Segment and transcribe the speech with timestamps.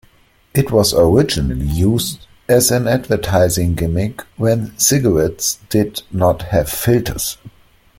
[0.55, 7.37] It was originally used as an advertising gimmick when cigarettes did not have filters.